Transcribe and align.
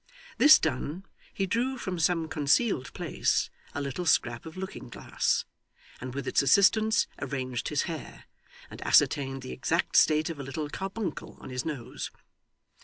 This 0.39 0.57
done, 0.57 1.05
he 1.31 1.45
drew 1.45 1.77
from 1.77 1.99
some 1.99 2.27
concealed 2.27 2.91
place 2.93 3.51
a 3.75 3.79
little 3.81 4.07
scrap 4.07 4.47
of 4.47 4.57
looking 4.57 4.89
glass, 4.89 5.45
and 5.99 6.15
with 6.15 6.27
its 6.27 6.41
assistance 6.41 7.05
arranged 7.19 7.67
his 7.67 7.83
hair, 7.83 8.23
and 8.71 8.81
ascertained 8.81 9.43
the 9.43 9.51
exact 9.53 9.95
state 9.95 10.31
of 10.31 10.39
a 10.39 10.43
little 10.43 10.69
carbuncle 10.71 11.37
on 11.39 11.51
his 11.51 11.65
nose. 11.65 12.09